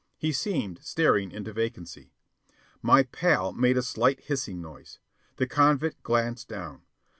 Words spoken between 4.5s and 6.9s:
noise. The convict glanced down.